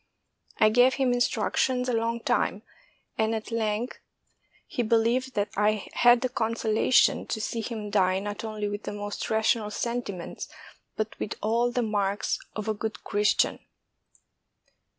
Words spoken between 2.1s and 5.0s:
time, and at length he be